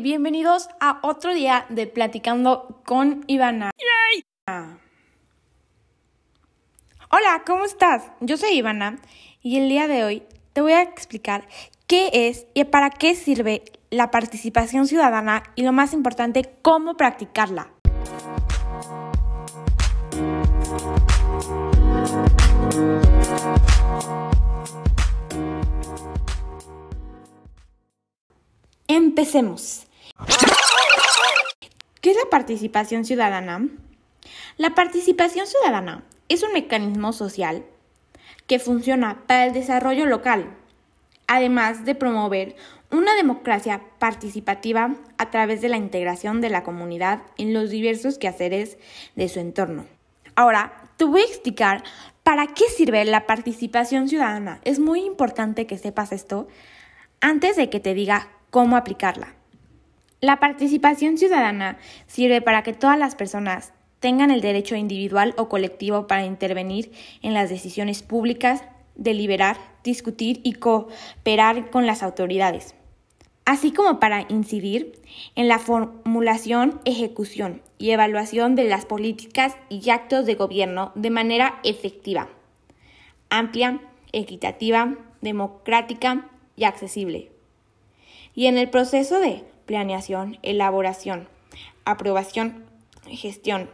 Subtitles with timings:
[0.00, 3.70] Bienvenidos a otro día de Platicando con Ivana.
[7.10, 8.10] Hola, ¿cómo estás?
[8.20, 8.98] Yo soy Ivana
[9.40, 10.22] y el día de hoy
[10.52, 11.48] te voy a explicar
[11.86, 17.70] qué es y para qué sirve la participación ciudadana y lo más importante, cómo practicarla.
[28.96, 29.86] Empecemos.
[32.00, 33.68] ¿Qué es la participación ciudadana?
[34.56, 37.66] La participación ciudadana es un mecanismo social
[38.46, 40.56] que funciona para el desarrollo local,
[41.26, 42.56] además de promover
[42.90, 48.78] una democracia participativa a través de la integración de la comunidad en los diversos quehaceres
[49.14, 49.84] de su entorno.
[50.36, 51.84] Ahora, te voy a explicar
[52.22, 54.62] para qué sirve la participación ciudadana.
[54.64, 56.48] Es muy importante que sepas esto
[57.20, 59.34] antes de que te diga cómo aplicarla.
[60.22, 61.76] La participación ciudadana
[62.06, 66.90] sirve para que todas las personas tengan el derecho individual o colectivo para intervenir
[67.20, 72.74] en las decisiones públicas, deliberar, discutir y cooperar con las autoridades,
[73.44, 75.02] así como para incidir
[75.34, 81.60] en la formulación, ejecución y evaluación de las políticas y actos de gobierno de manera
[81.62, 82.30] efectiva,
[83.28, 87.35] amplia, equitativa, democrática y accesible
[88.36, 91.28] y en el proceso de planeación, elaboración,
[91.84, 92.64] aprobación,
[93.08, 93.68] gestión,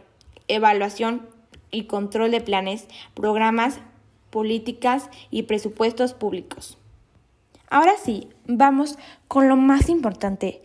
[0.47, 1.27] evaluación
[1.69, 3.79] y control de planes, programas,
[4.31, 6.79] políticas y presupuestos públicos.
[7.69, 8.97] Ahora sí, vamos
[9.27, 10.63] con lo más importante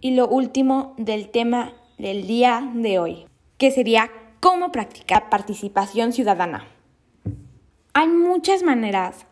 [0.00, 3.26] y lo último del tema del día de hoy,
[3.58, 6.66] que sería cómo practicar participación ciudadana.
[7.92, 9.26] Hay muchas maneras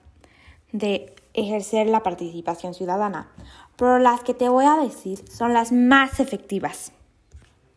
[0.72, 3.31] de ejercer la participación ciudadana,
[3.78, 6.92] pero las que te voy a decir son las más efectivas.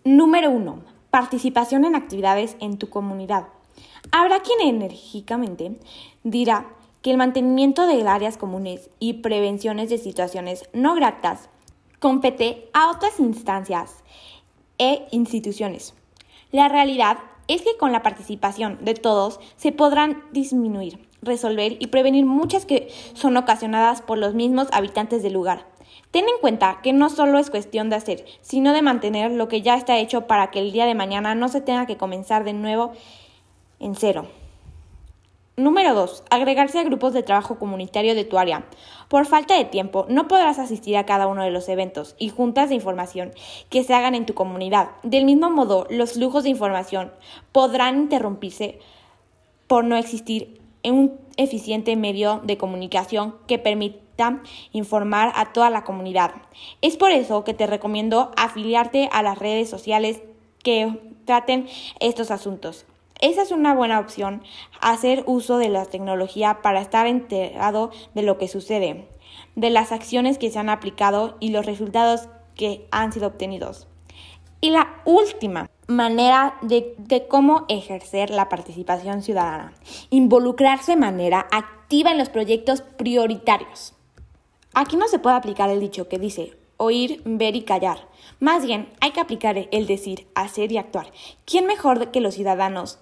[0.03, 0.83] Número 1.
[1.11, 3.47] Participación en actividades en tu comunidad.
[4.11, 5.79] Habrá quien enérgicamente
[6.23, 6.65] dirá
[7.03, 11.49] que el mantenimiento de áreas comunes y prevenciones de situaciones no gratas
[11.99, 14.03] compete a otras instancias
[14.79, 15.93] e instituciones.
[16.51, 22.25] La realidad es que con la participación de todos se podrán disminuir, resolver y prevenir
[22.25, 25.70] muchas que son ocasionadas por los mismos habitantes del lugar.
[26.11, 29.61] Ten en cuenta que no solo es cuestión de hacer, sino de mantener lo que
[29.61, 32.53] ya está hecho para que el día de mañana no se tenga que comenzar de
[32.53, 32.91] nuevo
[33.79, 34.27] en cero.
[35.57, 36.23] Número 2.
[36.29, 38.65] Agregarse a grupos de trabajo comunitario de tu área.
[39.09, 42.69] Por falta de tiempo, no podrás asistir a cada uno de los eventos y juntas
[42.69, 43.31] de información
[43.69, 44.91] que se hagan en tu comunidad.
[45.03, 47.11] Del mismo modo, los flujos de información
[47.51, 48.79] podrán interrumpirse
[49.67, 55.83] por no existir en un eficiente medio de comunicación que permita informar a toda la
[55.83, 56.33] comunidad.
[56.81, 60.21] Es por eso que te recomiendo afiliarte a las redes sociales
[60.63, 61.67] que traten
[61.99, 62.85] estos asuntos.
[63.19, 64.43] Esa es una buena opción,
[64.79, 69.07] hacer uso de la tecnología para estar enterado de lo que sucede,
[69.55, 73.87] de las acciones que se han aplicado y los resultados que han sido obtenidos.
[74.59, 79.73] Y la última manera de, de, cómo ejercer la participación ciudadana,
[80.09, 83.93] involucrarse de manera activa en los proyectos prioritarios.
[84.73, 88.07] Aquí no se puede aplicar el dicho que dice oír, ver y callar.
[88.39, 91.11] Más bien, hay que aplicar el decir, hacer y actuar.
[91.45, 92.97] ¿Quién mejor que los ciudadanos,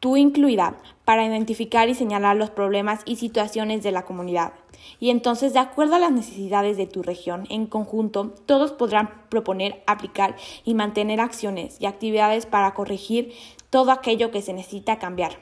[0.00, 4.52] tú incluida, para identificar y señalar los problemas y situaciones de la comunidad?
[5.00, 9.82] Y entonces, de acuerdo a las necesidades de tu región, en conjunto, todos podrán proponer,
[9.86, 13.32] aplicar y mantener acciones y actividades para corregir
[13.70, 15.38] todo aquello que se necesita cambiar.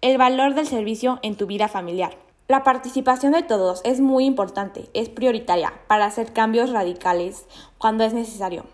[0.00, 2.16] El valor del servicio en tu vida familiar.
[2.46, 7.46] La participación de todos es muy importante, es prioritaria para hacer cambios radicales
[7.78, 8.66] cuando es necesario.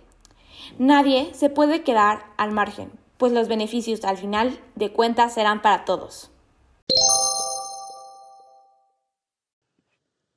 [0.78, 2.90] Nadie se puede quedar al margen,
[3.20, 6.30] pues los beneficios al final de cuentas serán para todos.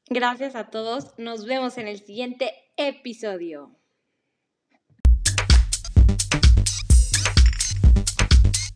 [0.10, 3.72] Gracias a todos, nos vemos en el siguiente episodio.